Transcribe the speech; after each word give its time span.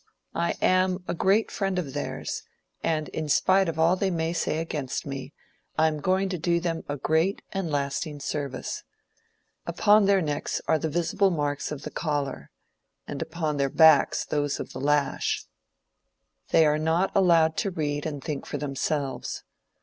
I 0.33 0.53
am 0.63 1.03
a 1.07 1.13
great 1.13 1.51
friend 1.51 1.77
of 1.77 1.93
theirs, 1.93 2.41
and 2.83 3.07
in 3.09 3.29
spite 3.29 3.69
of 3.69 3.77
all 3.77 3.95
they 3.95 4.09
may 4.09 4.33
say 4.33 4.57
against 4.57 5.05
me, 5.05 5.31
I 5.77 5.85
am 5.85 5.99
going 5.99 6.27
to 6.29 6.39
do 6.39 6.59
them 6.59 6.83
a 6.89 6.97
great 6.97 7.43
and 7.51 7.69
lasting 7.69 8.19
service. 8.21 8.83
Upon 9.67 10.05
their 10.05 10.19
necks 10.19 10.59
are 10.67 10.79
visible 10.79 11.29
the 11.29 11.35
marks 11.37 11.71
of 11.71 11.83
the 11.83 11.91
collar, 11.91 12.49
and 13.07 13.21
upon 13.21 13.57
their 13.57 13.69
backs 13.69 14.25
those 14.25 14.59
of 14.59 14.73
the 14.73 14.81
lash. 14.81 15.45
They 16.49 16.65
are 16.65 16.79
not 16.79 17.11
allowed 17.13 17.55
to 17.57 17.69
read 17.69 18.07
and 18.07 18.23
think 18.23 18.47
for 18.47 18.57
themselves. 18.57 19.43